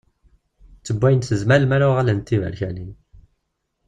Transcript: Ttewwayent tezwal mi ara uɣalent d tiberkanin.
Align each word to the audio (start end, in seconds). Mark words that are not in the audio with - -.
Ttewwayent 0.79 1.27
tezwal 1.29 1.63
mi 1.67 1.73
ara 1.75 1.87
uɣalent 1.91 2.23
d 2.25 2.27
tiberkanin. 2.27 2.91